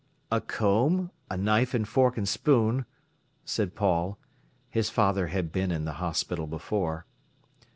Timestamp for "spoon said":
2.27-3.75